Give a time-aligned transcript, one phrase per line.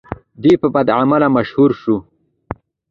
[0.41, 1.97] دی په بدعمله مشهور شو.